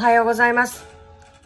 [0.00, 0.86] はようございます。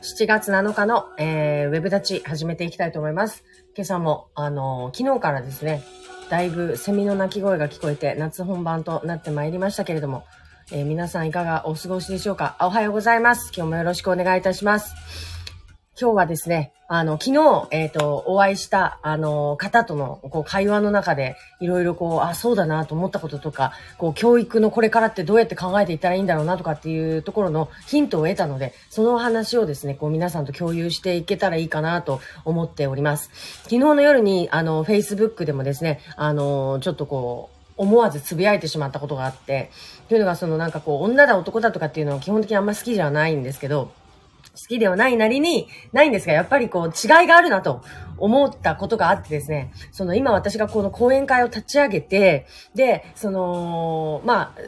[0.01, 3.43] 7月7日の、えー、ウェブ立ち始めていきたいと思います。
[3.75, 5.83] 今朝も、あのー、昨日からですね、
[6.31, 10.25] だいぶセミの鳴き声が聞こえて夏本番となってまいりましたけれども、
[10.71, 12.57] えー、皆さんいかがお過ごしでしょうか？
[12.61, 13.51] おはようございます。
[13.53, 15.34] 今日もよろしくお願いいたします。
[16.01, 33.31] 今日はですね、あの、昨日、えっ、ー、と、お会いした、あの、方との、こう、会話の中で、いろいろこう、あ、そうだなと思ったこととか、こう、教育のこれからってどうやって考えていったらいいんだろうなとかっていうところのヒントを得たので、その話をですね、こう、皆さんと共有していけたらいいかなと思っております。
[33.63, 39.71] 昨日の夜に、あの、Facebook でもですね、あの、ちょっとこう、思わずつぶやいてしまったことがあって、
[40.09, 43.93] というのがそのなんかこう、女だ男だとかっていうのは基本的にあんま好きじゃないんですけど、
[44.55, 47.83] 好きではないなりに、ないんですが、やっぱりこう、違いがあるなと
[48.17, 54.61] 思ったことがあってですね、その今私がこの講演会を立ち上げて、で、その、まあ、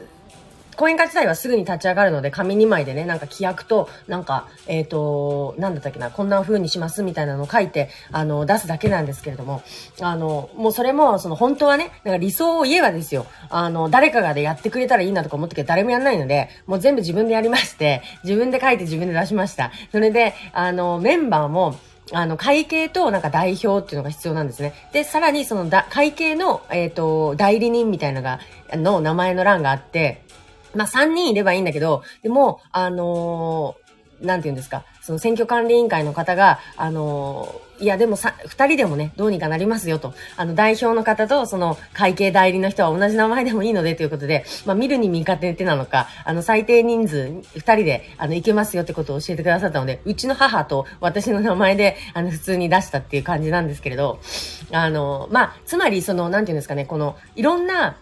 [0.77, 9.63] 講演会自体はすぐに立ち上がるので、紙2枚でね、なんか規約と、なんか、えっ、ー、と、なんだったっけな、こんな風にしますみたいなのを書いて、あの、出すだけなんですけれども、
[9.99, 19.71] あの、もうそれも、その本当はね、なんか理想を言えばですよ、あの、誰かがでやってくれたらいいなとか思ったけど、誰もやんないので、もう全部自分でやりまして、自分で書いて自分で出しました。
[19.91, 21.75] それで、あの、メンバーも、
[22.13, 24.73] あの、会計となんか代表っていうのが必要なんですね。
[24.93, 28.39] で、さらにそのだ会計の、えっ、ー、と、代理人みたいなのが、
[28.77, 30.21] の名前の欄があって、
[30.75, 40.13] まあ、3人いればいいんだけど、でも、あのー、なんて言うんですか、その選挙管理委員会の方が、あのー、いや、でもさ、二人でもね、どうにかなりますよと。
[40.35, 54.19] あの、代表の方と、その、会計代理の人は同じ名前でもいいので、ということで、まあ、見るに見かけてなのか、あの、最低人数、二人で、あの、いけますよってことを教えてくださったので、うちの母と私の名前で、あの、普通に出したっていう感じなんですけれど、
[54.71, 57.97] あの、まあ、つまり、その、なんていうんですかね、この、いろんな、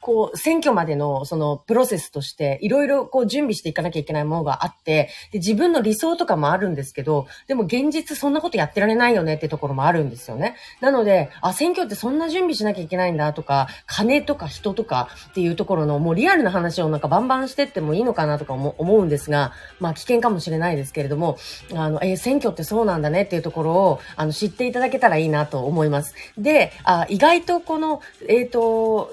[0.00, 10.56] こう、選挙までの、その、プロセスとして、いろいろこう、準備していかなきゃいけないものがあって、で、自分の理想とかもあるんですけど、でも現実そんなことやってられないよねってところもあるんですよね。
[10.80, 21.38] なので、あ、選挙ってそんな準備しなきゃいけないんだとか、金とか人とかっていうところの、もうリアルな話をなんかバンバンしてってもいいのかなとか思うんですが、まあ、危険かもしれないですけれども、
[21.74, 26.14] あの、えー、選挙ってそうなんだねっていうところを、あの、知っていただけたらいいなと思います。
[26.36, 29.10] で、あ意外とこの、えっ、ー、と、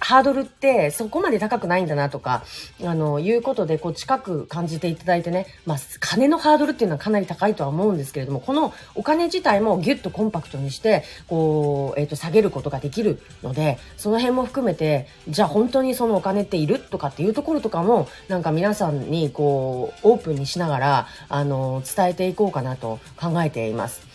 [0.00, 2.44] ハードルってそこまで高くないんだなとか、
[2.84, 24.07] あの、いうことで、こう、近く感じていただいてね、まあ、金のハードルっていうのはかなり高いとは思うんですけれども、このお金自体もギュッとコンパクトにして、こう、えっ、ー、と、下げることができるので、その辺も含めて、じゃあ本当にそのお金っているとかっていうところとかも、なんか皆さんに、こう、オープンにしながら、あの、伝えていこうかなと考えています。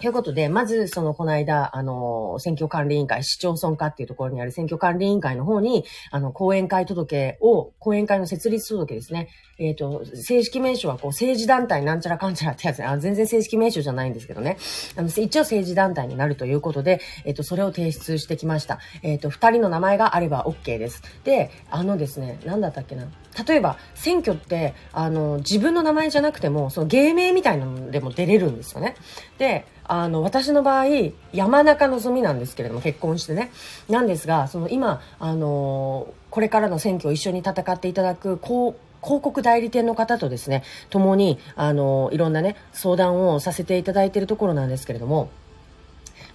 [0.00, 9.28] ということで、まず、その、この間、あの、選挙管理委員会、市町村課っていうところにある選挙管理委員会の方に、あの、講演会届を、講演会の設立届ですね。
[9.58, 12.84] えっ、ー、と、正式名称は、こう、政治団体なんちゃらかんちゃらってやつね。
[12.84, 14.58] あ全然正式名称じゃないんですけどね。
[14.96, 18.80] あの、一応政治団体になるということで、えっ、ー、と、それを提出してきました。
[19.02, 21.02] えっ、ー、と、二人の名前があれば OK です。
[21.24, 23.06] で、あのですね、なんだったっけな。
[23.48, 28.94] 例えば、選挙って、あの、自分の名前じゃなくても、その芸名みたいなのでも出れるんですよね。
[29.38, 30.86] で、あの、私の場合、
[31.32, 33.50] 山中のぞみなんですけれども、結婚してね。
[33.88, 45.30] なんですが、その今、あの、これからの選挙を一緒に戦っていただく、こう、広告代理店の方とですね、共に、あの、いろんなね、相談をさせていただいているところなんですけれども、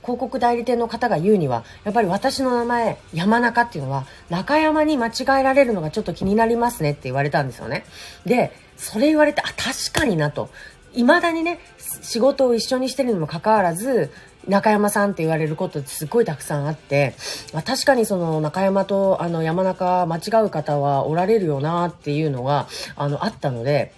[0.01, 7.83] 広告代理店の方が言うには、やっぱり私の名前、山中っていうのは、中山に間違えられるのがちょっと気になりますねって言われたんですよね。
[8.25, 10.50] で、それ言われて、あ、確かになと。
[10.94, 11.59] 未だにね、
[12.01, 14.12] 仕事を一緒にしてるにもかかわらず、
[14.47, 17.13] 中山さんって言われることってすっごいたくさんあって、
[17.53, 23.94] ま確かにその中山とあの山中間違う方はおられるよなっていうのが、あの、あったので、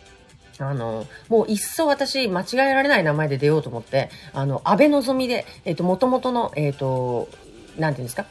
[0.60, 7.30] あの、もう一層私、間違えられない名前で出ようと思って、あの、安倍のぞみで、えっ、ー、と、元々の、えっ、ー、と、
[7.78, 8.26] なんていうんですか、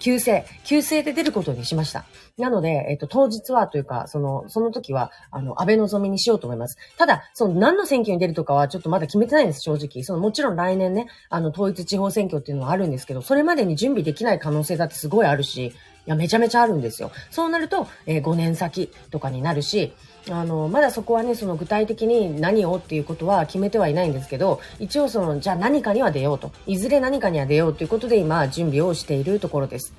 [0.00, 2.04] 旧姓、旧姓で出ることにしました。
[2.38, 6.78] なので、えっ、と、当日はというか、その、その時は、あの、安倍望みにしようと思います。
[6.96, 10.04] ただ、その、何の選挙に出るとかは、ちょっとまだ決めてないんです、正直。
[10.04, 15.72] その、もちろん来年ね、あの、統一地方選挙っていうのはあるんですけど、それまでに準備できない可能性だってすごいあるし、い
[16.06, 17.10] や、めちゃめちゃあるんですよ。
[17.30, 19.92] そうなると、えー、5年先とかになるし、
[20.30, 26.52] あの、まだそこはね、その具体的に何をっていうことは決めてはいないんですけど、一応その、じゃあ何かには出ようと。
[26.66, 29.94] いずれ何かには出ようということで今、準備をしているところです。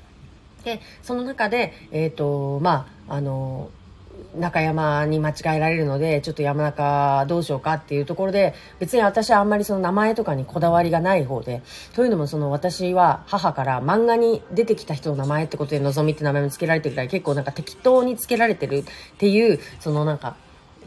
[0.63, 3.69] で、その中で、えっ、ー、と、まあ、あの、
[4.36, 11.62] 中山に間違えられるので、ちょっと山中どうしようかっていうところで、別に私はあんまりその名前とかにこだわりがない方で、
[11.96, 18.84] というのもその私は母から漫画に出てきた人の名前ってことでのぞみって名前も付けられてるぐら結構なんか適当に付けられてるっ
[19.18, 20.36] ていう、そのなんか、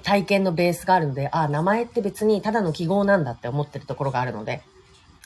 [0.02, 4.62] 体験のベースがあるので、あ、名前って別にただの記号なんだって思ってるところがあるので、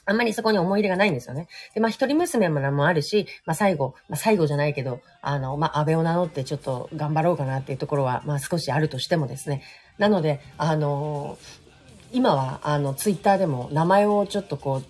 [0.07, 1.49] あんまりそこに思い入れがないんですよね。
[1.75, 9.63] で、まあ、一人娘もあるし、まあ、最後、まあ、最後じゃないけど、あの、まあ、安倍を名乗ってちょっと頑張ろうかなっていうところは、まあ、少しあるとしてもですね。
[9.99, 11.39] なので、あの、
[12.13, 14.85] 今は、あの、ツイッターでも名前をちょっとこう、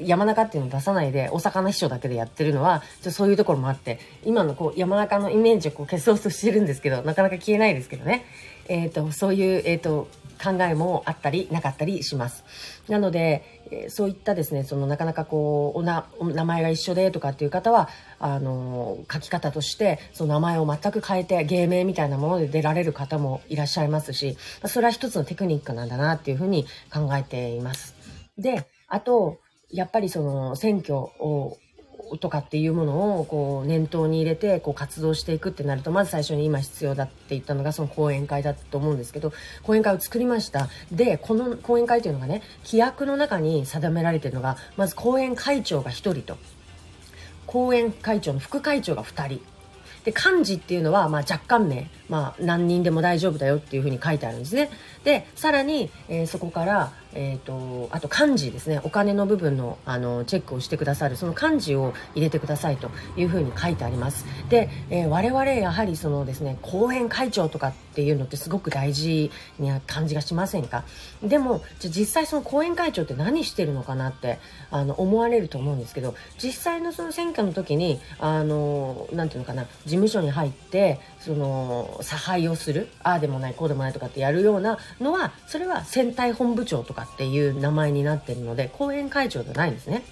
[0.00, 8.24] 山中っていうのを出さないで、お魚秘書だけでやってるのは、ちょそういうところもあって、今のこう、山中のイメージをこう消そうとしてるんですけど、なかなか消えないですけどね。
[8.68, 10.08] えっ、ー、と、そういう、えっ、ー、と、
[10.42, 12.44] 考えもあったりなかったりします。
[12.88, 17.88] なので、えー、そういったですね、そのなかなかこう、おな、名前が一緒でとかっていう方は、
[18.18, 24.36] あの、書き方として、その名前を全く変えて、芸名みたいなもので出られる方もいらっしゃいますし、
[24.66, 27.94] それは一つのテクニックなんだなっていうふうに考えています。
[28.38, 29.38] で、あと、
[29.70, 31.58] やっぱりその選挙を
[32.20, 40.68] とかっていうものをこう念頭に入れてこう活動していくってなるとまず最初に今必要だって言ったのがその講演会だと思うんですけど講演会を作りました。
[40.92, 46.36] でこの講演会というのがね規約の中に定められているのがまず講演会長が1人と。
[47.46, 49.40] 講演会長の副会長が2人。
[50.04, 54.70] で幹事っていうのはまあ若干名、まあ、何人でも大丈夫だよっていうふうに書いてあるんですね。
[55.02, 58.80] でさらに、えー、そこからえ、ー、と、あと漢字ですね。
[58.82, 64.26] お金の部分の、あの、チェックをしてくださる、その漢字を入れてくださいというふうに書いてあります。
[64.48, 70.84] で、えー、我々やはりそのですね、後編会長とかっていうのってすごく大事な感じがしませんか？
[71.22, 74.38] でも、じゃ実際その後編会長って何してるのかなって、
[74.70, 90.04] あの、思われると思うんですけど、実際のその選挙の時に、あの、なんていうのかな、事務所に入って、その、差配をする、ああでもない、こうでもないとかってやるようなのは、それは選対本部長とかっていう名前になってるので、後援会長じゃないんですね。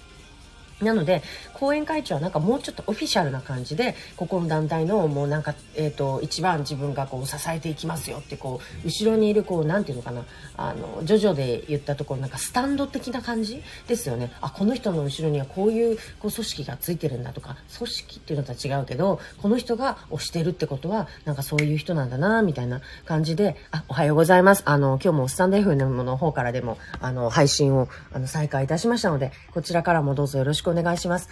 [0.83, 1.21] なので、
[1.53, 10.25] 後援会長はなんかもうちょっとオフィシャルな感じで、ここの団体のもうなんか、えっ、ー、と、一番自分がこう支えていきますよって、こう、後ろにいるこう、なんていうのかな、
[10.57, 14.31] あの、ジョジョで言ったところ、なんかスタンド的な感じですよね。
[14.41, 24.63] あ、この人の後ろにはこういうこう組織がついてるんだとか、組織っていうのとは違うけど、この人が推してるってことは、なんかそういう人なんだな、みたいな感じで、あ、おはようございます。
[24.65, 31.29] あの、今日もスタンド FM の方からでも、あの、配信を、あの、再開いたしましたので、こちらからもどうぞよろしくお願いします。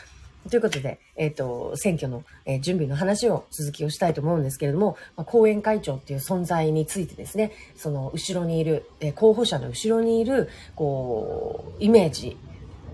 [0.50, 12.38] ということで、えっ、ー、と、選挙の、えー、準備の話を続きをしたいと思うんですけれども、まあ、後援会長っていう存在についてですね、その後ろにいる、えー、候補者の後ろにいる、こう、イメージ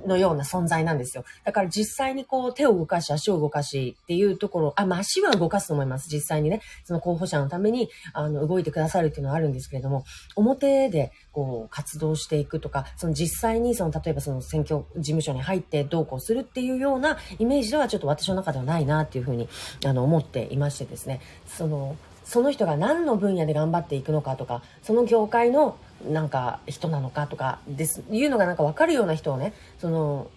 [0.08, 1.24] のような存在なんですよ。
[1.44, 6.10] だから実際にこう手を動かし、足を動かしっていうところ、あ、まあ足は動かすと思います。
[6.10, 10.04] 実際にね、その候補者のために、あの、動いてくださるっていうのはあるんですけれども、
[10.36, 19.48] 表でこう活動していくとか、その実際にその、例えばその選挙事務所に入ってどうこうするっていうようなイメージではちょっと私の中ではないなっていうふうに、
[19.86, 30.30] あの、思っていましてですね、その、その人が何の分野で頑張っていくのかとか、その業界のなんか人なのかとかですいうのがなんか分かるような人をねその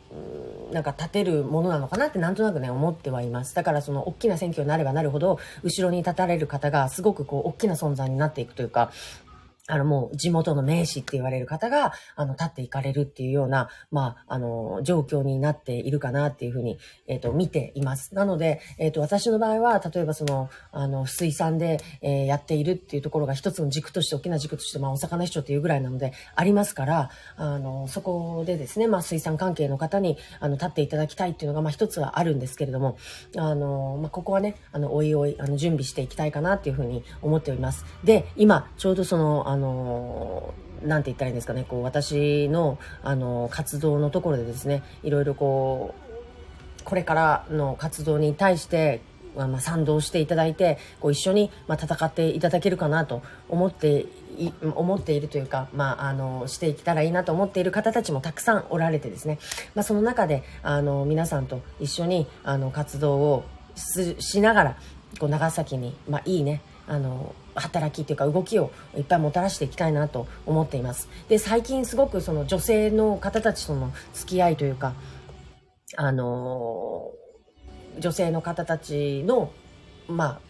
[0.73, 3.55] なんか立てるものなのかなってなんとなくね思ってはいます。
[3.55, 8.91] だからその大きな選挙になればなるほど後ろに立たれる方がすごくこう大きな存在になっていくというか
[9.71, 18.15] あの、もう地元の名士って言われる方が、あの、立っていかれるっていうような、まあ、あの、状況になっているかなっていうふうに、えっ、ー、と、見ています。
[18.15, 32.97] なので、えっ、ー、と、私の場合は、例えばその、あの、水産で、えー、やっているっていうところが一つの軸として、大きな軸として、まあ、お魚市長っていうぐらいなので、ありますから、あの、そこでですね、まあ、水産関係の方に、あの、立っていただきたいっていうのが、まあ、一つはあるんですけれども、
[33.37, 37.85] あの、まあ、ここはね、あの、おいおい、あの、準備していきたいかなっていうふうに思っております。
[38.05, 45.95] で、今、ちょうどその、あの、の、なんて言ったらいいんですかね、こう、私の、あの、活動のところでですね、いろいろこ
[46.81, 49.01] う、これからの活動に対して、
[49.37, 54.07] まあ、賛同していただいて、こう、一緒に、まあ、戦っていただけるかなと思って
[54.75, 59.39] 思っているというか、まあ、あの、していけたらいいなと思っている方たちもたくさんおられてですね、
[59.75, 64.77] まあ、その中で、あの、皆さんと一緒に、あの、活動をしながら、
[65.19, 71.09] こう、長崎に、まあ、いいね、あの、働きというか動きをいっぱいもたらしていきたいなと思っています。
[71.29, 74.95] で、最近すごくその女性の方たちとの付き合いというか、
[75.97, 77.11] あの
[77.99, 79.53] 女性の方たちの、
[80.09, 80.41] まあ、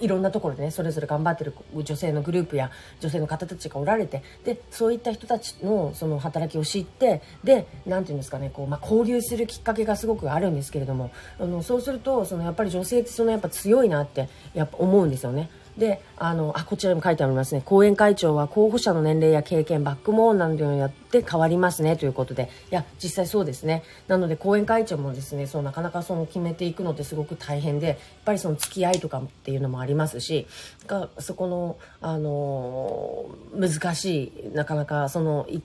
[0.00, 15.50] いろんなところでね、それぞれ頑張ってる女性のグループや女性の方たちがおられて、で、そういった人たちのその働きを知って、で、なんていうんですかね、こう、まあ、交流するきっかけがすごくあるんですけれども、あの、そうすると、そのやっぱり女性ってそのやっぱ強いなって、やっぱ思うんですよね。
[15.76, 17.62] で、あの、あ、こちらにも書いてありますね。
[17.64, 22.50] 講演会長は候補者の年齢や経験、バックモーンなどによって変わりますねということで。
[22.70, 23.82] いや、実際そうですね。
[24.06, 30.46] なので、講演会長もですね、そう、なかなかその決めていくのってすごく大変で、やっぱりその付き合いとかっていうのもありますし、
[30.86, 35.64] がそこの、あの、難しい、なかなかその、一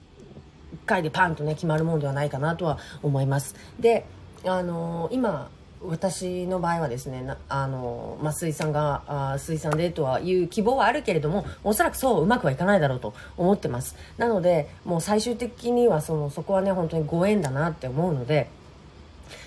[0.85, 3.55] 回でパンとね、決まるものではないかなとは思います。
[3.79, 4.05] で、
[4.45, 5.49] あの、今、
[5.81, 13.95] 私の場合はですね、あの、まあ、水産が、あ水産でとはいう希望はあるけれども、おそらくそううまくはいかないだろうと思ってます。
[14.17, 18.49] なので、もう最終的にはその、そこはね、本当にご縁だなって思うので、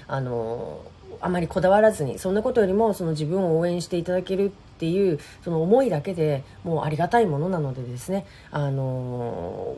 [0.07, 0.81] あの、
[1.21, 9.77] あまりこだわらずに、そんなことよりも、その自分を応援していただけるっていう、その思いだけでもうありがたいものなのでですね、あの、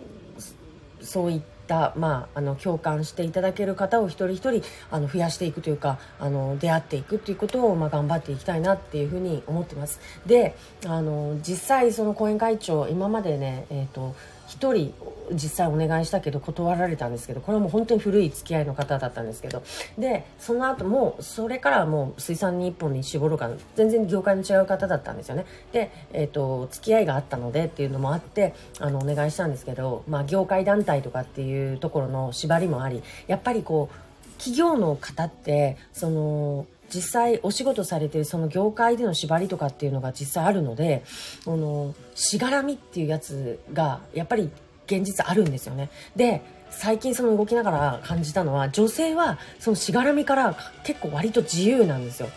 [1.01, 1.47] そういった、
[1.97, 10.01] まあ、あの共感していただける方を一人一人あの増やしていくというかあの出会っていくということを、まあ、頑張っていきたいなっていうふうに思ってます。
[10.27, 10.55] で
[10.87, 14.15] あの実際その講演会長今までね、えーと
[14.59, 14.95] 1人
[15.33, 19.63] 実際お願いしたけど断られたんですけどこれはもう本当に古い付き合いの方だったんですけど。
[19.99, 25.47] でその後もそれからもう水産に1本に絞ろうか全然業界の違う方だったんですよね。
[25.73, 41.03] で、えーと、付き合いがあったのでっていうのもあってあのお願いしたんですけど、まあ、業界団体とかっていうところの縛りもありやっぱりこう企業の方ってその実際お仕事されてるその業界での縛りとかっていうのが実際あるので、
[41.45, 44.51] この、しがらみっていうやつが、やっぱり
[44.87, 45.91] 現実あるんですよね。
[46.17, 52.29] で、最近その動きながら感じたのは、女性はそのしがらみから結構割と自由なんですよ。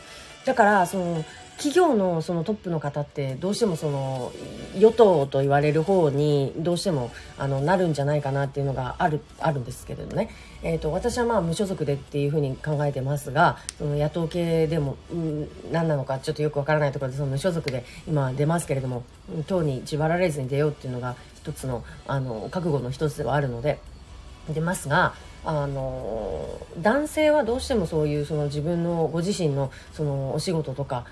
[0.45, 1.25] だから、その、
[1.57, 4.31] 企業のそのトップの方ってどうしてもその
[4.77, 10.29] 与党と言われる方にどうしてもあのなるんじゃないかなっていうのがあるあるんですけれどね、
[10.63, 19.03] えーと、私はまあ無所属でっていうふうに考えてますがその野党系でも、うん、何なのかちょっとよくわからないところでその無所属で今出ますけれども
[19.47, 23.79] 党に縛られずに出ようっていうのが一つのあの覚悟の一つではあるので。
[24.53, 31.05] 出ますがあの男性はどうしてもそういうその自分のご自身のそのお仕事とか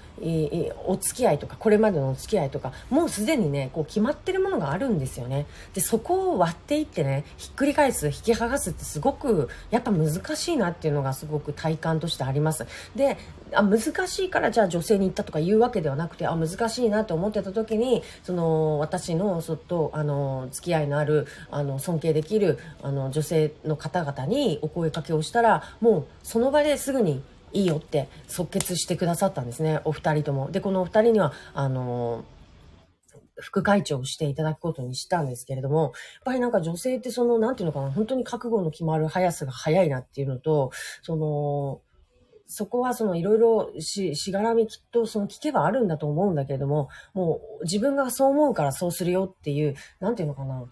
[0.85, 5.45] お付き合いとかこれまでのお付き合いとかもうすでにねこう決まってるものがあるんですよね。
[5.73, 12.65] でそこを割っていってねひっくり返す引き剥がすってすごくやっぱ難しいなっていうのがすごく体感としてあります。
[12.95, 13.17] で
[13.55, 27.21] あ難しいからじゃあ女性に行ったとか言うわけではなくてあ難しいなと思ってた時にその私のそっとあの付き合いのあるあの尊敬できるあの女性の方々にお声かけをしたらもうその場ですぐに
[27.53, 30.51] いいよって即決してくださったんですねお二人とも。
[30.51, 32.25] でこのお二人にはあの
[33.37, 35.91] 副会長をしていただくことにしたんですけれども、やっ
[36.25, 41.81] ぱりなんか女性ってその、なんていうのかな、本当に覚悟の決まる速さが速いなっていうのと、その、
[42.45, 50.65] そこはそのいろいろし、しがらみきっとその聞けばあるんだと思うんだけれども、もう自分がそう思うからそうするよっていう、なんていうのかな、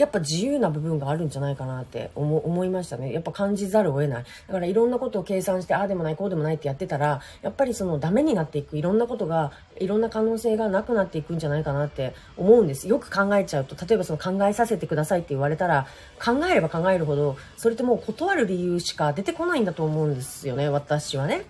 [0.00, 3.12] やっぱ自由な部分があるんじゃないかなって思思いましたね。
[3.12, 4.24] やっぱ感じざるを得ない。
[4.46, 12.88] だからいろんなことを計算して、ああでもない、こうでもないってやってたら、やっぱりそのダメになっていく、いろんなことが、いろんな可能性がなくなっていくんじゃないかなって思うんです。
[12.88, 15.86] よく考えちゃうと、例えばその考えさせてくださいって言われたら、
[16.24, 21.44] 考えれば考えるほど、それってもう断る理由しか出てこないんだと思うんですよね、私はね。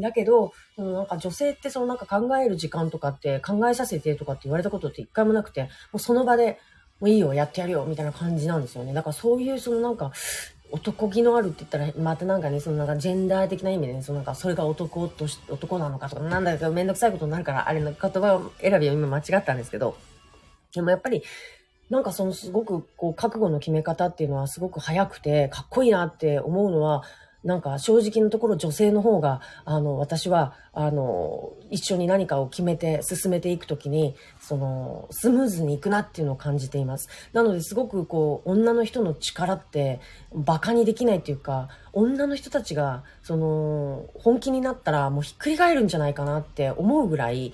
[0.00, 6.58] だけど、なんか女性ってそのなんか考える時間とかって考えさせてとかって言われたことって一回もなくて、もうその場で
[7.02, 8.92] もういいよ、やってやるよ、みたいな感じなんですよね。
[8.92, 10.12] だからそういう、そのなんか、
[10.70, 19.96] 男気のあるって言ったら、またなんかね、そのなんかジェンダー的な意味でね、そのなんか、それが男とし、男なのかとか、なんだかめんどくさいことになるから、あれの言葉選びは今間違ったんですけど、
[20.72, 21.24] でもやっぱり、
[21.90, 27.02] なんかそのすごくこう覚悟の決め方っていうのはすごく早くてかっこいいなって思うのは
[27.44, 37.08] なんか正直なところ女性の方が、あの、私は、あの、一緒に何かを決めて進めていくときに、その、スムーズにいくなっていうのを感じています。
[37.32, 40.00] なのですごくこう、女の人の力って
[40.32, 47.52] 馬鹿にできないっていうか、女の人たちが、その、本気になったらもうひっくり返るんじゃないかなって思うぐらい、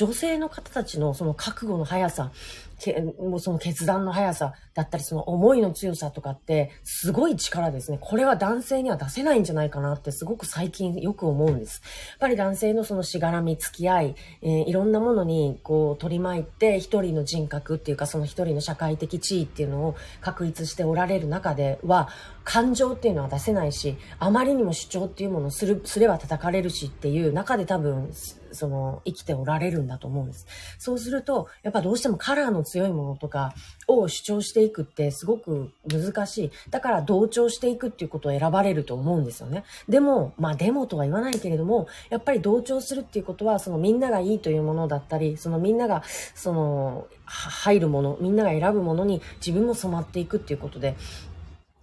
[0.00, 2.32] 女性の方たちのその覚悟の速さ、
[2.78, 7.98] けもうその決断の速さだったり、その思いの強さとかって、すごい力ですね。
[8.00, 11.82] これは男性には出せないんじゃないかなってすごく最近よく思うんです。
[12.12, 22.08] やっぱり男性のそのしがらみ、付き合い、えー、いろんなものにこう取り巻いて、一人の人格っていうか、その一人の社会的地位っていうのを確立しておられる中では、
[22.44, 28.10] 感情っていうのは出せないし、あまりにも主張っていうものをする、すれば叩かれるしっていう中で多分、
[28.52, 30.46] その、生きておられるんだと思うんです。
[30.78, 33.54] そうすると、やっぱどうしてもカラーの強いものとか
[33.86, 36.50] を主張していくってすごく難しい。
[36.70, 39.64] だから同調していくっていうことを選ばれると思うんですよね。
[39.88, 46.02] でも、まあでもとは言わないけれども、やっぱり同調するっていうことは、そのみんながいいというものだったり、そのみんなが、
[46.34, 50.96] その、入るもの、みんなが選ぶものに自分も染まっていくっていうことで、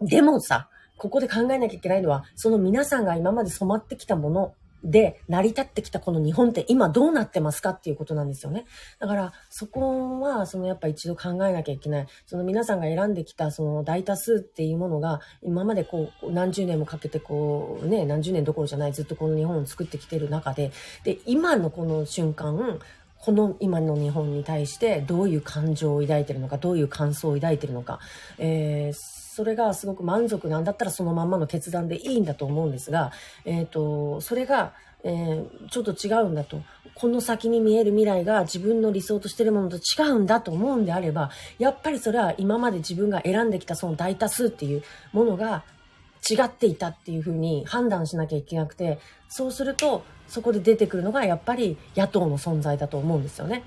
[0.01, 4.53] でもさ、ここで考えなきゃいけないのは、その皆さんが今まで染まってきたもの
[4.83, 8.65] で成り立ってきたこの日本って今どうなってますかっていうことなんですよね。
[8.99, 12.07] だからそこはそのやっぱ一度考えなきゃいけない。
[12.25, 20.71] その皆さんが選んできたその大多数っていうものが今までこう何十年もかけてこうね、何十年どころじゃないずっとこの日本を作ってきてる中で、
[21.03, 22.79] で、今のこの瞬間、
[23.19, 27.99] この今の日本に対してどういう感情を抱いてるのか、どういう感想を抱いてるのか、
[28.37, 33.11] えーそれがすごく満足なんだったらそのまんまの決断でいいんだと思うんですが、
[33.45, 36.63] えっ、ー、と、それが、えー、ちょっと違うんだと。
[36.95, 41.29] この先に見える未来が自分の理想としてるものと違うんだと思うんであれば、
[41.59, 44.81] やっぱりそれは今まで自分が選んできたその大多数っていう
[45.13, 45.63] ものが
[46.27, 48.97] 違っていたっていうふうに判断しなきゃいけなくて、
[49.29, 53.61] そうするとそこで出てくるのがやっぱり野党の存在だと思うんですよね。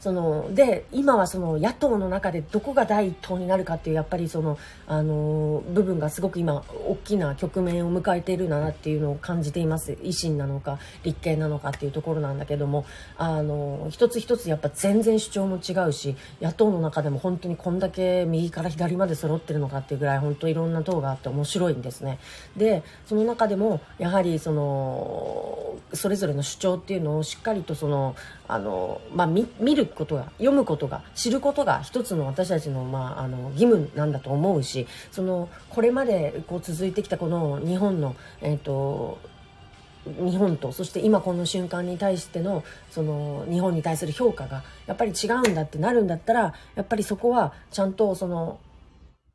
[0.00, 9.92] その、で、今はその野党の中でどこが第一党になるかっていう、やっぱりその、あの、部分がすごく今、大きな局面を迎えているなっていうのを感じています。
[9.92, 12.86] 維新なのか、立憲なのかっていうところなんだけども、
[13.18, 22.18] あの、一つ一つやっぱ全然主張も違うし、野党の中でも本当にこんだけ右から左まで揃ってるのかっていうぐらい、本当いろんな党があって面白いんですね。
[22.56, 28.16] で、その中でも、やはりその、それぞれの主張っていうのをしっかりとその、
[28.54, 39.18] あの、まあ、見ることが、読むことが、知ることが一つの私たちの、まあ、あの、義務なんだと思うし、その、これまでこう続いてきたこの日本の、えっ、ー、と、
[40.04, 48.58] 日本とそして今この瞬間に対してのその日本に対する評価がやっぱり違うんだってなるんだったらやっぱりそこはちゃんとその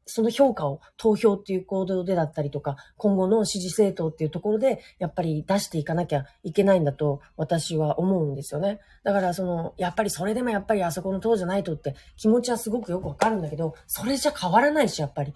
[0.05, 8.79] その評価を投票っていう行動でだったりとか、今後の支持政党っていうところで、やっぱり出していかなきゃいけないんだと私は思うんですよね。
[9.03, 15.33] だからその、やっぱりそれでもやっぱりあそこの党じゃないとって気持ちはすごくよくわかるんだけど、それじゃ変わらないし、やっぱり。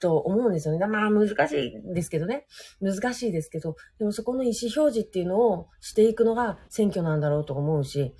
[0.00, 0.84] と思うんですよね。
[0.84, 2.46] まあ難しいですけどね。
[2.80, 8.12] 難しいですけど、でもそこの意思表示っていうのをしていくのが選挙なんだろうと思うし、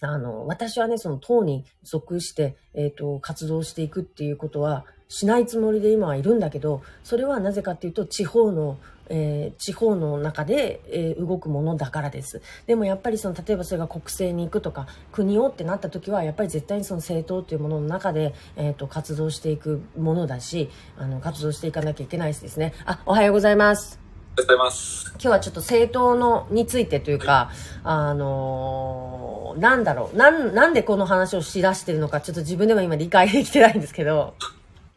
[0.00, 12.42] あの、私はね、その党に属して、えっ、ー、と、活動していくっていうことはしないつもりで今はいるんだけど、それはなぜかっていうと、地方の、えー、地方の中で、えー、動くものだからです。
[12.66, 22.74] でもやっぱりその、例えばそれが国政に行くとか、国をってなった時は、やっぱり絶対にその政党というものの中で、えっ、と、活動していくものだし、あの、活動していかなきゃいけないですね。
[22.84, 24.07] あ、おはようございます。
[24.42, 25.10] うございます。
[25.12, 27.50] 今日はちょっと政党のについてというか、
[27.82, 34.34] あのー、なんだろう、なん、なんでこの話をしだしてるのか、ちょっと自分でも今理解できてないんですけど。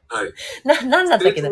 [0.08, 0.34] はい。
[0.64, 1.50] な、なんだったっけな？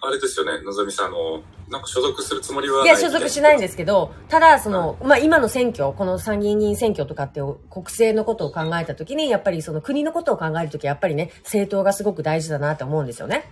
[0.00, 13.50] あれですよね、のぞみさん、あの、なんか所属するつもりはいや、所属しないんですけど、ただ、その、はい、まあ、今の選挙、この参議院議員選挙とかって国政のことを考えたときに、やっぱりその国のことを考えるとき、やっぱりね、政党がすごく大事だなと思うんですよね。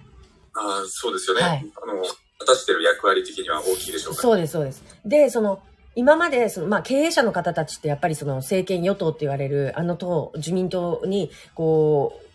[0.54, 1.42] ああ、そうですよね。
[1.42, 2.02] はい、あの、
[2.46, 4.84] 果たしてる役割的には大きいでしょうか、そうです、そうです。
[5.04, 5.60] で、その、
[5.96, 12.26] 今まで、その、まあ、経営者の方たちってやっぱりその政権与党って言われる、あの党、自民党に、こう、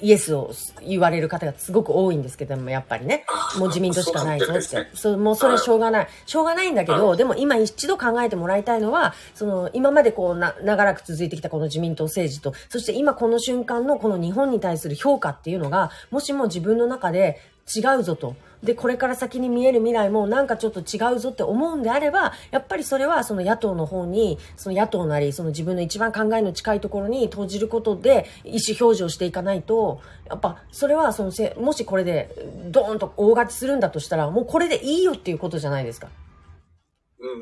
[0.00, 0.52] イエスを
[0.84, 3.24] 言われる方がすごく多いんですけども、やっぱりね。
[3.56, 4.88] もう自民党しかないぞって。
[4.94, 6.08] そう、もうそれしょうがない。
[6.26, 17.40] しょうがないんだけど、でも今一度考えてもらいたいのは、その、今までこうな、長らく続いてきたこの自民党政治と、そして今この瞬間のこの日本に対する評価っていうのが、もしも自分の中で
[17.74, 18.34] 違うぞと。
[18.62, 32.30] で、これから先に見える未来もなんかちょっと違うぞって思うんであれば、やっぱりそれはその野党の方に、その野党なり、その自分の一番考えの近いところに投じることで意思表示をしていかないと、やっぱそれはそのせ、もしこれで
[32.66, 36.08] ドーンと大勝ちするんだとしたら、もうこれでいいよっていうことじゃないですか。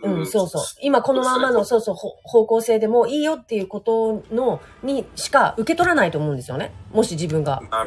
[0.03, 0.63] うん、うん、そうそう。
[0.83, 6.73] 今このままの、そうそう、方向性でもいいよっていうことの、にしか受け取らないと思うんですよね。
[6.93, 7.83] もし自分が、あ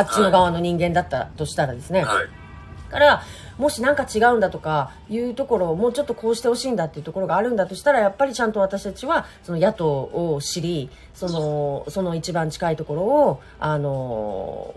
[0.00, 2.04] っちの側の人間だったとしたらですね。
[2.04, 2.45] はい
[2.86, 3.22] から、
[3.58, 14.74] もし何か違うんだとかいうところをもうちょっとこうしてほしいんだっていうところがあるんだとしたら、やっぱりちゃんと私たちはその野党を知り、その、その一番近いところを、あの、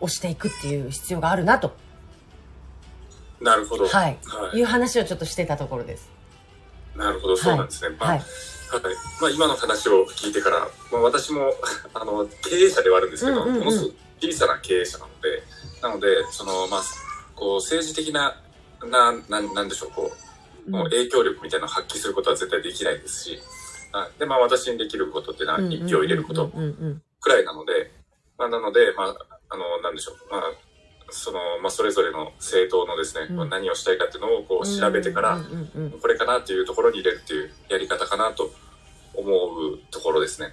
[0.00, 1.74] 押していくっていう必要があるなと。
[3.40, 3.86] なるほど。
[3.86, 4.18] はい。
[4.24, 6.10] はい、いう話をちょっとしてたところです。
[6.96, 7.88] なるほど、そうなんですね。
[7.88, 8.22] はい、まあ、はい
[9.20, 11.52] まあ、今の話を聞いてから、まあ、私も
[11.94, 15.42] あの経営者ではあるんですけど、うんうんうん、ものすごく小さな経営者なので、
[15.82, 16.82] なので、その、まあ、
[17.36, 18.40] こう、政治的な、
[18.82, 20.10] な、ななんでしょう、こ
[20.66, 23.38] う、もう影響力みたいなのを発揮することは絶対できないですし、
[23.92, 27.92] はい、で、まあ、私にできることっていうのは、一票入れることくらいなので、
[28.36, 29.16] まあ、なので、まあ、
[29.50, 30.42] あの、なんでしょう、まあ、
[31.10, 35.38] その、まあ、それぞれの政党のですね、うん、何をしたいかっていうのをこう調べてから、
[36.00, 38.50] これかなっていうところに入れるっていうやり方かなと
[39.14, 40.52] 思うところですね。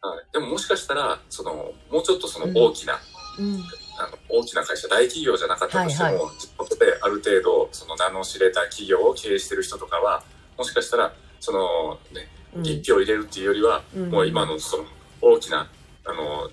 [0.00, 2.98] はい、でももしかしたら、その、もうちょっとその大きな、
[3.38, 3.62] うん、
[4.02, 10.24] あの大きな会社、大企業じゃなかったとしても、はいはい、地元である程度、その名の知れた企業を経営してる人とかは、
[10.58, 12.28] もしかしたら、その、ね、
[12.62, 14.84] 一票入れるっていうよりは、うん、もう今のその
[15.20, 15.70] 大きな、
[16.04, 16.50] あの、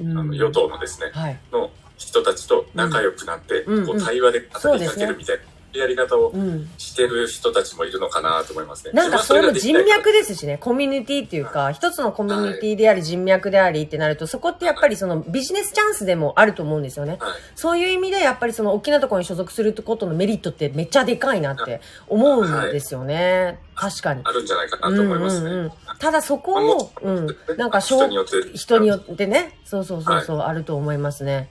[0.00, 5.42] あの与党のですね、はい、の人たちと仲良くなって、こう対話で語りかけるみたいな。
[5.72, 6.32] やり方を
[6.78, 8.92] してる人たちもいるのかなと思いますね。
[8.92, 17.18] なんかそれも人脈ですしね、コミュニティっていうか、一つのコミュニティであり人脈でありってなると、そこってやっぱりそのビジネスチャンスでもあると思うんですよね。
[17.54, 23.60] そういう意味でやっぱりその大きなところに所属することのメリットってめっちゃでかいなって思うんですよね。
[23.74, 24.22] 確かに。
[24.24, 25.50] あるんじゃないかなと思いますね。
[25.50, 31.50] うんうんうん、ただそこを、うん、なんか人によって、人によってね、そうそうそうそう、あると思いますね。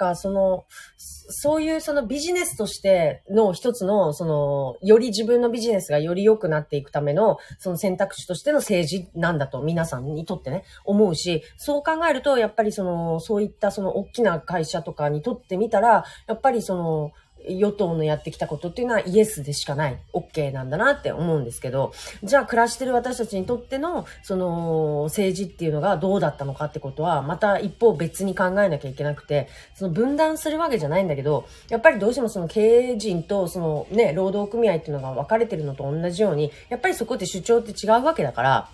[0.00, 0.64] か、その、
[0.96, 17.12] そういうそのビジネスとしての一つの、その、より自分のビジネスがより良くなっていくための、その選択肢としての政治なんだと皆さんにとってね、思うし、そう考えると、やっぱりその、そういったその大きな会社とかにとってみたら、やっぱりその、
[17.48, 38.68] 与党のやってきたことっていうのはイエスでしかない、OK なんだなって思うんですけど、じゃあ暮らしてる私たちにとっての、その政治っていうのがどうだったのかってことは、また一方別に考えなきゃいけなくて、その分断するわけじゃないんだけど、やっぱりどうしてもその経営陣とそのね、労働組合っていうのが分かれてるのと同じように、やっぱりそこって主張って違うわけだから、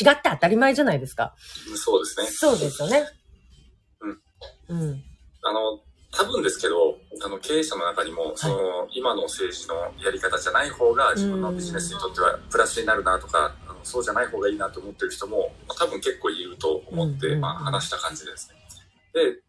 [0.00, 1.34] 違って当たり前じゃないですか。
[1.76, 2.26] そうですね。
[2.30, 3.04] そうですよね。
[4.68, 4.80] うん。
[4.80, 5.02] うん。
[5.42, 5.80] あの、
[6.16, 18.56] 多分ですけど、あの、経営者の中にも、その、今の政治のやり方じゃない方が自分のビジネスにとってはプラスになるなとか、あのそうじゃない方がいいなと思ってる人も、多分結構いると思って、まあ、話した感じですね。
[19.12, 19.42] で、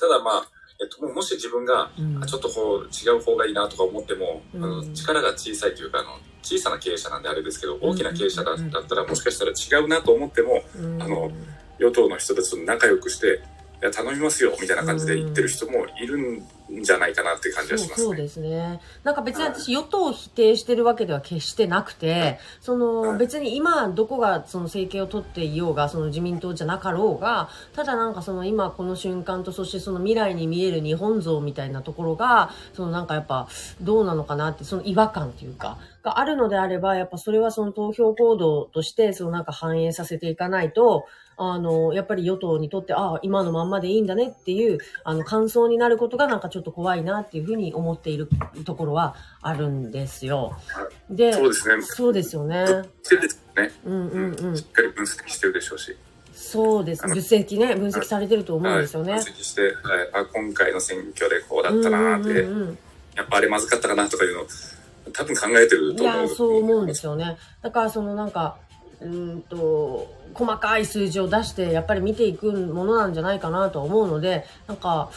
[0.00, 0.48] ただまあ、
[0.82, 1.92] えっと、もし自分が、
[2.26, 8.56] ちょっとこう、違う方がいいなとか思っても、あの力が小さいというか、あの、小さな経営者なんであれですけど、大きな経営者だっ
[8.88, 10.64] たら、もしかしたら違うなと思っても、
[10.98, 11.30] あの、
[11.78, 13.36] 与党の人たちと仲良くして、や
[13.80, 18.06] 頼みますよみたいな感じで言ってる人もいるんじゃないかなっていう感じがしますね。
[18.06, 18.80] そうですね。
[19.02, 33.48] なんか別に私、与党を否定してるわけでは決してなくて、その別に今どこがその政権を取っていようが、その自民党じゃなかろうが、ただなんかその今この瞬間とそしてその未来に見える日本像みたいなところが、そのなんかやっぱ
[33.82, 41.04] どうなのかなって、その違和感っていうか、があるのであれば、やっぱそれはその投票行動として、そのなんか反映させていかないと、
[41.36, 48.28] あの、やっぱり与党にとって、ああ、今のまんまでいいんだねっていう、あの、感想になることがなんかちょっと怖いなっていうふうに思っている
[48.64, 50.56] ところはあるんですよ。
[51.10, 51.82] で、そうですね。
[51.82, 52.64] そうですよね。
[53.56, 53.72] ね。
[53.84, 54.56] うんうんうん。
[54.56, 55.96] しっかり分析してるでしょうし。
[56.34, 57.02] そうです。
[57.02, 59.14] 分析ね、分析されてると思うんですよね。
[59.14, 59.72] 分析して、はい、
[60.12, 62.78] あ今回の選挙でこうだったなって、うんうんうん、
[63.14, 64.44] やっぱあれまずかったかなとかいうの
[65.12, 66.16] 多分考えてると思う。
[66.18, 67.36] いや、そう思うんですよね。
[67.62, 68.58] だからそのなんか、
[69.00, 75.10] うんと、細かい数字を出して、やっぱり見ていくものなんじゃないかなと思うので、なんか、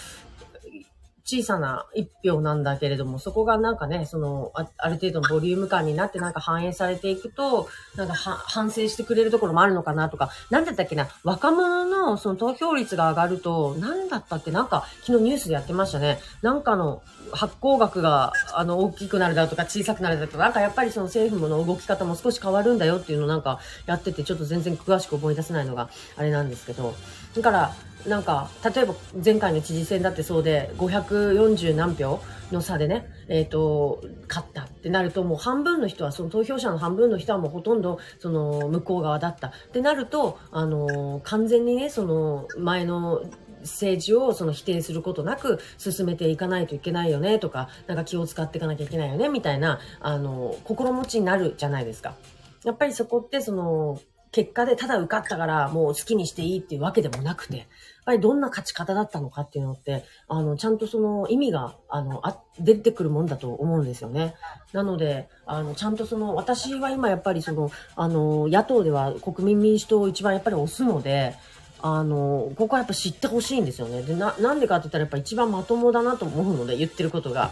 [1.29, 16.19] 小さな一票なんだけれども、そこがなんかね、そのあ、ある程度のボリューム感になってなんか反映されていくと、なんか反省してくれるところもあるのかなとか、なんだったっけな、若者のその投票率が上がると、なんだったっけなんか昨日ニュースでやってましたね。
[16.41, 26.93] なんかの発行額があの大きくなるだとか小さくなるだとか、なんかやっぱりその政府の動き方も少し変わるんだよっていうのをなんかやってて、ちょっと全然詳しく思い出せないのがあれなんですけど、
[27.35, 27.73] だから、
[28.05, 39.47] なんか、例えば前回の知事選だってそうで、540何票の差でね、えっ、ー、と、勝ったってなると、もう半分の人は、その投票者の半分の人はもうほとんど、その、向こう側だった。
[39.47, 43.23] ってなると、あの、完全にね、その、前の、
[43.67, 52.15] 政治をその否定することなく進めていかないといけないよねとか、なんか気を使っていかなきゃいけないよねみたいな、あの、心持ちになるじゃないですか。
[52.63, 53.99] やっぱりそこってその、
[54.31, 57.67] 結果でただ受かったからもう好きにしていいっていうわけでもなくて、やっ
[58.05, 64.35] ぱりどんな勝ち方だったのかっていうのって、あの、ちゃんとその意味が、あの、あ、出てくるもんだと思うんですよね。
[64.73, 71.35] なので、あの、ちゃんとその、私は今やっぱりその、あの、野党では国民民主党を一番やっぱり押すので、
[71.81, 74.01] あの、ここはやっぱ知ってほしいんですよね。
[74.01, 77.51] で、な、なんでかって言ったらやっぱ一番まともだなと思うので、言ってることが。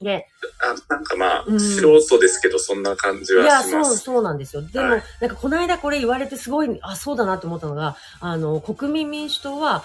[0.00, 0.26] で、
[0.60, 3.68] あなんかまあ、うん、素人ですけど、そんな感じはします。
[3.70, 4.62] いや、そう、そうなんですよ。
[4.62, 9.84] でも、はい、なんかこの間これ言われてすごい、あ、そうだなと思ったのが、あの、国民民主党は、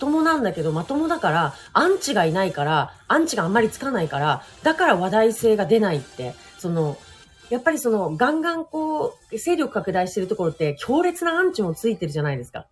[0.00, 6.98] ともなんだけど、まともだから、アンチがいないから、アンチがあんまりつかないから、だから話題性が出ないって、その、
[7.52, 12.66] やっぱりその、ガンガンこう、勢力拡大してるところって、強烈なアンチもついてるじゃないですか。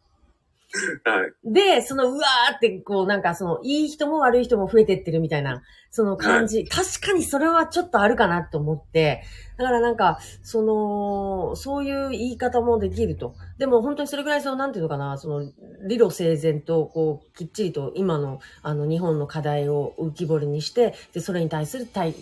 [1.04, 1.52] はい。
[1.52, 6.64] で、その、うわーって、こう、なんかその、いい人も悪い人も増えてってるみたいな、その感じ。
[6.64, 9.22] 確かにそれはちょっとあるかなと思って、
[9.58, 13.34] だからなんか、その、そういう言い方もできると。
[13.58, 15.52] でも本当にそれぐらいその、なんていうのかな、その、
[15.86, 22.14] 理路整然と、こう、きっちりと今の、あの、日本の課題を浮き彫りにして、で、それに対する対、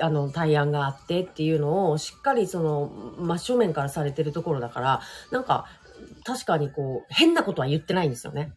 [0.00, 5.66] あの、対案があってっていうのを、しっかりその、真正面からされてるところだから、なんか、
[6.24, 8.52] 確かにこう、変なことは言ってないんですよね。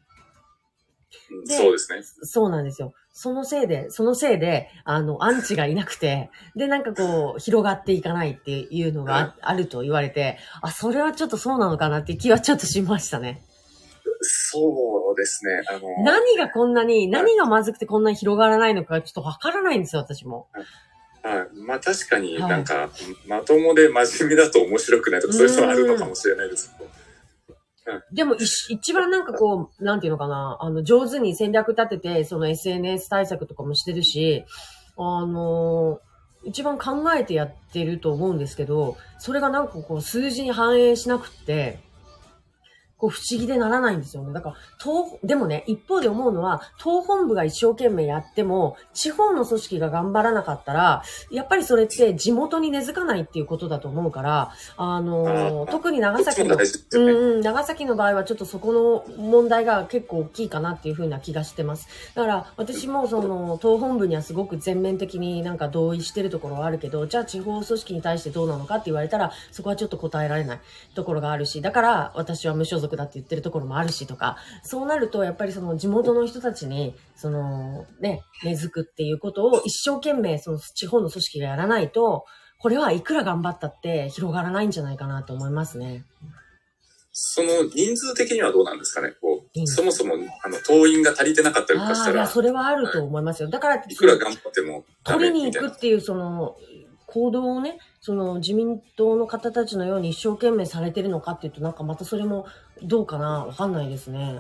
[1.45, 2.01] そうですね。
[2.23, 2.93] そうなんですよ。
[3.13, 13.43] そのせいで、そのせいで、あの、アンチがいなくて、で、なんかこう、広がっていかないっていうのがああると言われて、あ、それはちょっとそうなのかなって気はちょっとしましたね。
[14.21, 15.61] そうですね。
[15.69, 20.47] あの、何がこんなに、何がまずくてこんなに広がらないのかちょっとわからないんですよ、私も。
[21.27, 21.47] はい。
[21.65, 22.49] まあ確かにはい。
[22.49, 22.89] なんか、
[23.27, 26.89] まともで真面目だと面白くないとか、そういうのはあるのかもしれないですけど。
[28.11, 28.37] でも、い
[28.69, 34.45] 一番なんかこう、なんていうのかな、あの、上手に戦略立てて、その SNS 対策とかもしてるし、
[34.99, 35.99] あの
[36.43, 41.79] 一番考えてやってると思うんですけど、それがなんかこう、数字に反映しなくって、
[42.97, 44.33] こう、不思議でならないんですよね。
[44.33, 61.87] だから、党、でもね、一方で思うのは、党本部が一生懸命やっても、地方の組織が頑張らなかったら、やっぱりそれって地元に根付かないっていうことだと思うから、あのあー特に長崎のうん、長崎の場合はちょっとそこの問題が結構大きいかなっていうふうな気がしてます。
[62.15, 70.59] だから私もその党本部にはすごく全面的になんか同意してるところはあるけど、じゃあ地方組織に対してどうなのかって言われたらそこはちょっと答えられない
[70.95, 82.25] ところがあるし、だから私は無所属だって言ってるところもあるしとか、そうなるとやっぱりその地元の人たちにそのね、根付くっていうことを一生懸命その地方の組織がやらないと、
[82.59, 86.05] これはいくら頑張ったって広がらないんじゃないかなと思いますね。
[87.19, 93.49] その人数的にはどうなんですかねこう、うんそもそも、あの、党員が足りてなかったりとかしたら、それはあると思いますよ。
[93.49, 95.51] だから、いくら頑張ってもダ取りに。
[95.51, 96.55] 行くっていう、その、
[97.17, 102.45] 行動をね、その自民党の方たちのように一生懸命されてるのかっていうと、なんかまたそれも
[102.83, 104.39] どうかなわかんないですね。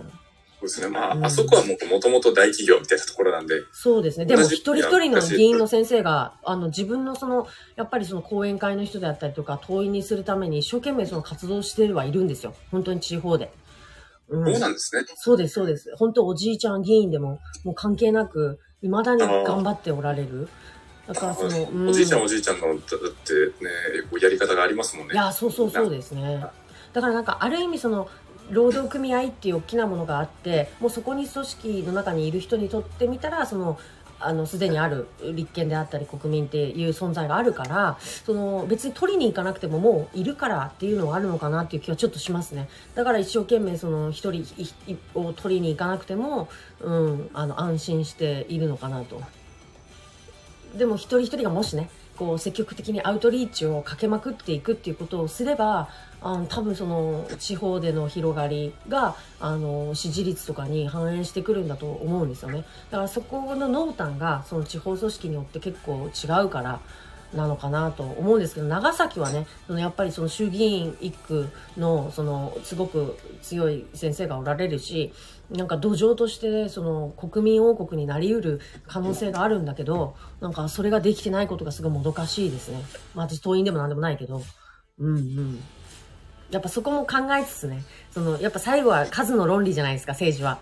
[0.59, 0.87] そうですね。
[0.89, 4.25] まあ、うんあそこはもう、もともと大企業みたいなところなんで、そうですね。
[4.25, 12.53] でも一人一人の議員の先生が、あの自分のその、やっぱりその講演会の人であったりとか、党員にするために一生懸命その活動してはいるんですよ。
[12.71, 13.51] 本当に地方で。
[14.29, 15.05] うんそうなんですね。
[15.15, 15.95] そうです、そうです。
[15.95, 20.47] 本当おじいちゃん議員でも、もう関係なく、未だに頑張っておられる。
[21.07, 23.69] だからその、うんおじいちゃんおじいちゃんの、だだってね、
[24.21, 25.13] やり方がありますもんね。
[25.13, 26.45] いや、そうそうそうですね。
[26.93, 28.09] だからなんか、ある意味その、
[28.49, 33.77] 労働組合っていう大きなものがあって、もうそこに組織の中にいる人にとってみたら、その、
[34.19, 42.67] あの、すでにある立憲であったり国民っていう存在があるから、その、別に取りに行かなくてももういるからっていうのはあるのかなっていう気はちょっとしますね。
[42.95, 44.45] だから一生懸命その、一人
[45.13, 46.49] を取りに行かなくても、
[46.81, 49.21] うん、あの、安心しているのかなと。
[50.75, 62.65] でも一人一人がもしね、こう積極的にアウトリーチをかけまくっていくっていうことをすれば、あの多分その地方での広がりがあの支持率とかに反映してくるんだと思うんですよね。
[62.89, 66.79] だからそこの濃淡がその地方組織によって結構違うから
[67.33, 75.13] なのかなと思うんですけど、長崎はね、そのやっぱりその衆議院一区のそのすごく強い先生がおられるし、
[75.49, 82.81] なんか土壌としてその国民王国になりうる可能性があるんだけど、なんかそれができてないことがすごいもどかしいですね。
[83.15, 84.41] まあ私党員でもなんでもないけど。
[84.99, 85.59] うんうん。
[86.49, 90.59] やっぱそこも考えつつね、そのやっぱ最後は数の論理じゃないですか、政治は。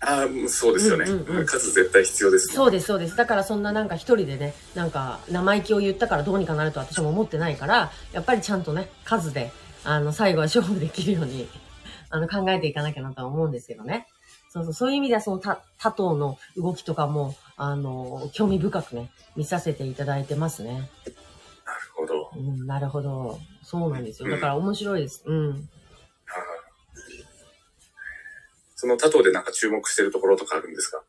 [0.00, 2.54] ああ、そうですよね、うんうんうん数絶対必要ですね。
[2.54, 3.16] そうです、そうです。
[3.16, 9.52] だからそんななんか一人でね、なんか生意気を言ったからどうにかなると私も思ってないから、やっぱりちゃんとね、数で、
[9.84, 11.48] あの、最後は勝負できるように、
[12.10, 14.06] あの、考えていかなきゃなとは思うんですけどね。
[14.48, 20.72] そうそう、そういう意味ではその他、他党の動きとかも、あの、興味深くね、見させていただいてますね。
[20.72, 20.88] なる
[21.94, 22.30] ほど。
[22.34, 23.38] うん、なるほど。
[23.62, 24.28] そうなんですよ。
[24.28, 25.22] うんだから面白いです。
[25.26, 25.50] うん。
[25.50, 25.56] あー
[28.78, 31.02] その他党でなんか注目してるところとかあるんですか？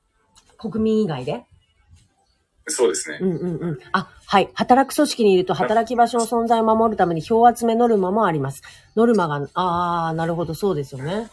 [0.58, 1.46] 国民以外で？
[2.68, 3.20] そうですね。
[3.22, 3.80] うんうんうん。
[3.92, 4.50] あ、はい。
[4.54, 8.62] 働く組織にいると働き場所の存在を守るために票集めノルマもあります。
[8.96, 11.30] ノルマが、ああ、なるほど、そうですよね。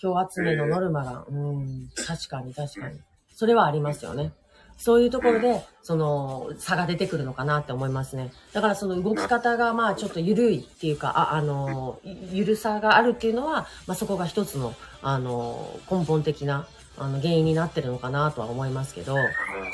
[0.00, 2.98] 票集めのノルマが、うん、確かに確かに。
[3.34, 4.32] それはありますよね。
[4.80, 8.32] そういうところで、その、差が出てくるのかなって思いますね。
[8.54, 12.00] だからその動き方が、まあちょっと緩いっていうか、あ、あの、
[12.32, 16.66] ゆるさがあるっていうのは、まあそこが一つの、あの、根本的な、
[16.98, 19.16] あの、原因になってるのかなとは思いますけど、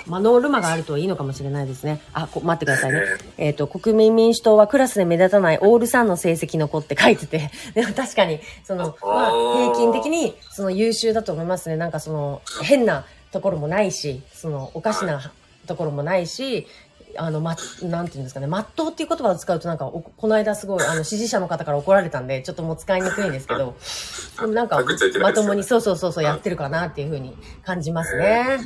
[0.07, 2.01] まあ、ノールマがあるといいのかもしれないですね。
[2.13, 3.03] あ、こ待ってくださいね。
[3.37, 11.77] えっ、と、国民民主党はクラスで目立たないオール3の成績の子って書いてて、 でも確かに、その、まあ、平均的に、その優秀だと思いますね。
[11.77, 15.33] なんかその、変なところもないし、その、おかしな
[15.67, 16.67] ところもないし、
[17.19, 23.77] あの、ま、なんていうんですかね、まっとうっていう言葉を使うとなんか、この間すごい、あの、支持者の方から怒られたんで、ちょっともう使いにくいんですけど、
[24.41, 24.83] でもなんか、
[25.21, 28.61] まともに、そうそうそうそう、やってるかなっていうふうに感じますね。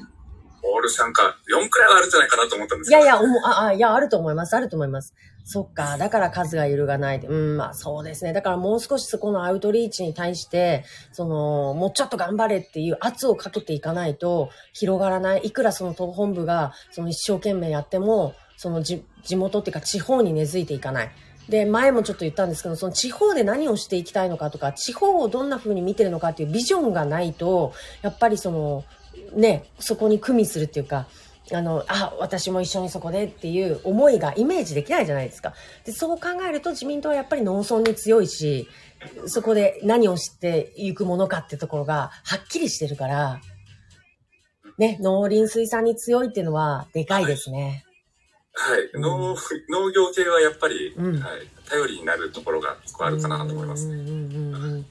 [0.62, 5.14] オール3か、4くらいはあるんじゃないかなと思ったんですいやいや、おも、あ、あ、いや、あると思います、あると思います。
[5.44, 5.96] そっか。
[5.98, 7.18] だから数が揺るがない。
[7.18, 8.32] うん、まあそうですね。
[8.32, 15.40] だからもう少しそこのアウトリーチに対して、その、もうちょっと頑張れっていう圧をかけていかないと広がらない。
[15.44, 19.02] いくらその党本部がその一生懸命やっても、その地
[19.36, 21.10] 元っていうか地方に根付いていかない。
[21.48, 27.72] で、前もちょっと言ったんですけど、その地方で何をしていきたいのかとか、地方をどんな風に見てるのかっていうビジョンがないと、
[28.02, 28.84] やっぱりその、
[29.34, 31.08] ね、そこに組みするっていうか、
[31.52, 35.54] あの、あ、私も一緒にそこでっていう思いがイメージできないじゃないですか。
[35.84, 38.68] で、そう考えると自民党はやっぱり農村に強いし、
[39.26, 43.40] そこで何を知っていくものかってところがはっきりしてるから、
[44.78, 47.84] ね、農林水産に強いっていうのはでかいですね。
[48.52, 49.36] はい、うん、農
[49.68, 54.84] 農業系はやっぱり、うん、はい、頼りになるところが結構あるかなと思いますね。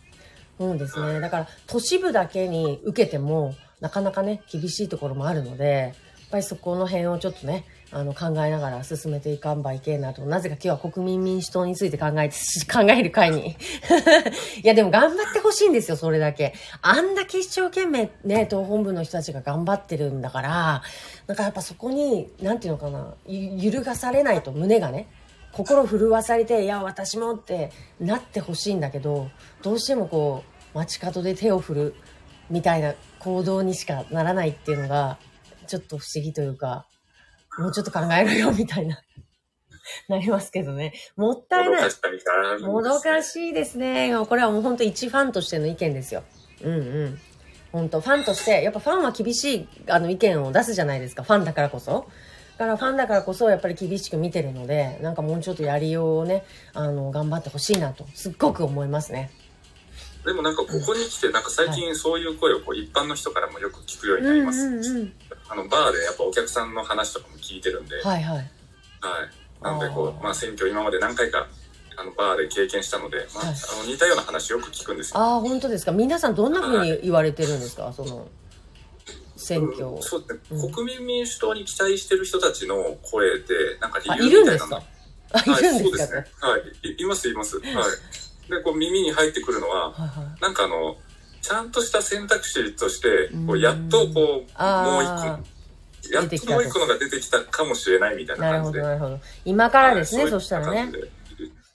[0.57, 1.19] そうですね。
[1.19, 5.93] だから都市部だけに受けてもなかなかね厳しいところもあるので、
[6.29, 10.21] ぱりそこの辺をちょっとね、あの、考えながら進めていかんばいけんなと。
[10.23, 12.35] なぜか今日は国民民主党について考えて、
[12.71, 13.57] 考える会に。
[14.63, 16.53] いや、でも頑張ってほしいんですよ、それだけ。
[16.81, 20.83] あんだけ一生懸命ね、党本部の人たちが頑張ってるんだから、
[21.25, 25.07] なんかやっぱそこに、なんていうのかな、揺るがされないと、胸がね、
[25.51, 29.29] 心震わされて、いや、私もってなってほしいんだけど、
[29.63, 31.95] どうしてもこう、街角で手を振る
[32.51, 35.17] みたいな行動にしかならないっていうのが、
[35.69, 36.87] ちょっと不思議というか、
[37.59, 38.99] もうちょっと考えろよ、みたいな、
[40.09, 40.93] なりますけどね。
[41.15, 42.59] もったいない。
[42.61, 44.13] もどかしいですね。
[44.27, 46.23] これはもう本当一ファンとしての意見ですよ。
[46.63, 47.19] うんうん。
[47.71, 51.23] 本当ファンとして、やっぱファンは厳しいあの意見を出すじゃないですか。
[51.23, 52.07] ファンだからこそ。
[52.57, 59.31] だからファンだからこそやっぱり厳しく見てるので、なんかもうちょっとやりようをね、あの、頑張ってほしいなと、すっごく思いますね。
[60.25, 64.59] でもなんかここに来て、なんか最近そういう声をこう一般の人からもよく聞くようになります。
[64.61, 65.13] うんうんうん
[65.49, 68.01] あの、バーでやっぱお客さんの話とかも聞いてるんで。
[68.01, 68.37] はいはい。
[68.37, 68.45] はい。
[69.63, 71.47] なので、こう、まあ選挙今まで何回か、
[71.97, 75.19] あの、バーで経験したので、まあ、はい、あの似たような話よく聞くんですよ。
[75.19, 75.91] ああ、本当ですか。
[75.91, 78.27] 皆さんどんなふうに言われてるんですか、はい、その、
[79.35, 84.77] 選挙、うん、そうですね、うん、国民民主党に期待してる人たちの声で、なんか理由みたいなの。
[85.31, 86.25] あ、いるんですか、はい、そうですね。
[86.39, 86.95] はい。
[86.97, 87.59] いますいます。
[87.59, 87.65] はい。
[88.49, 90.97] で、こう耳に入ってくるのは、はいはい、なんかあの、
[91.41, 95.59] ちゃんとした選択肢として、こうやっとこう、もう一個、
[96.13, 98.81] やっともう一個のが出てきたかもしれないみたいな感じで。
[98.81, 99.25] なるほど、なるほど。
[99.45, 100.91] 今からですね、そしたらね。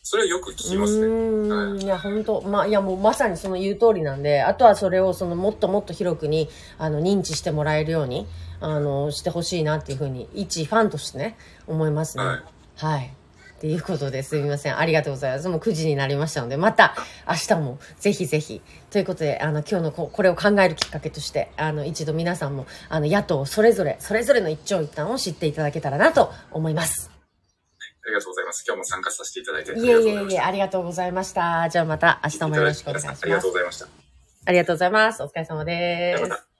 [0.07, 1.07] それはよく聞きますね。
[1.07, 8.27] うん、い、や、本当まあ、いや、もうまさにその言う通りなんで、あとはそれをそのもっともっと広くに、あの、認知してもらえるように、
[8.61, 12.24] あの、してほしいなっていうふうに、一ファンとしてね、思いますね。
[12.24, 12.42] はい。
[12.77, 13.14] はい
[13.57, 14.79] っていうことですみません。
[14.79, 15.49] ありがとうございます。
[15.49, 16.95] もう9時になりましたので、また
[17.27, 18.61] 明日もぜひぜひ。
[18.90, 27.11] ということで、あの、今日のここれを考えるきっかけとして、あの、一度皆さんも、あの、野党それぞれ、それぞれの一長一短を知っていただけたらなと思います。
[28.05, 28.64] ありがとうございます。
[28.67, 31.69] 今日も参加させていただいていえいえいえ、ありがとうございました。
[31.71, 33.23] じゃあまた明日もよろしくお願いします。
[33.23, 33.87] ありがとうございました。
[34.47, 35.23] ありがとうございます。
[35.23, 36.54] お疲れ様です。